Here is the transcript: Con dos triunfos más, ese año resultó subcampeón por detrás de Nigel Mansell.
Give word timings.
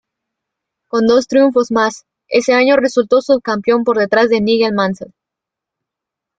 Con 0.87 1.05
dos 1.05 1.27
triunfos 1.27 1.69
más, 1.71 2.07
ese 2.27 2.53
año 2.53 2.75
resultó 2.75 3.21
subcampeón 3.21 3.83
por 3.83 3.99
detrás 3.99 4.29
de 4.29 4.41
Nigel 4.41 4.73
Mansell. 4.73 5.13